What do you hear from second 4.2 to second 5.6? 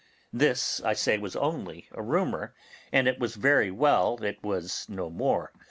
it was no more.